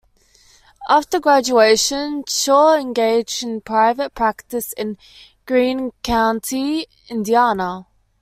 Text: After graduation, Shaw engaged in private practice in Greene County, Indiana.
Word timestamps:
After 0.89 1.19
graduation, 1.19 2.23
Shaw 2.27 2.75
engaged 2.75 3.43
in 3.43 3.61
private 3.61 4.15
practice 4.15 4.73
in 4.73 4.97
Greene 5.45 5.91
County, 6.01 6.87
Indiana. 7.07 7.85